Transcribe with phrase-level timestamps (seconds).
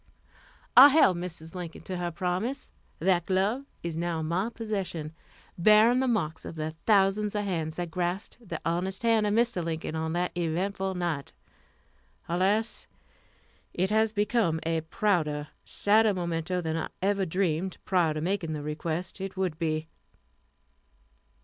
[0.75, 1.53] I held Mrs.
[1.53, 2.71] Lincoln to her promise.
[2.97, 5.13] That glove is now in my possession,
[5.59, 9.63] bearing the marks of the thousands of hands that grasped the honest hand of Mr.
[9.63, 11.33] Lincoln on that eventful night.
[12.27, 12.87] Alas!
[13.75, 18.63] it has become a prouder, sadder memento than I ever dreamed prior to making the
[18.63, 19.87] request it would be.